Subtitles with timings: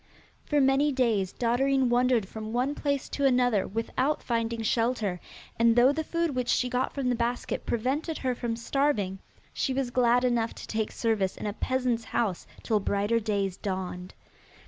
[0.47, 5.19] For many days Dotterine wandered from one place to another without finding shelter,
[5.59, 9.19] and though the food which she got from the basket prevented her from starving,
[9.53, 14.15] she was glad enough to take service in a peasant's house till brighter days dawned.